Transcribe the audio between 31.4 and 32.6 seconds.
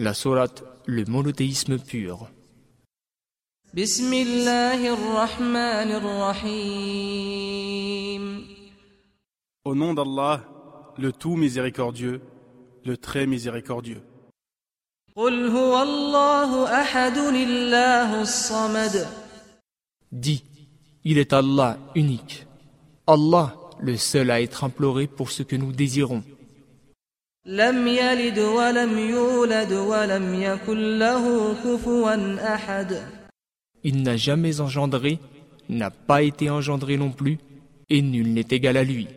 كفوا